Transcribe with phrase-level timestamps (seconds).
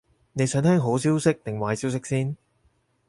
[0.33, 2.35] 你想聽好消息定壞消息先？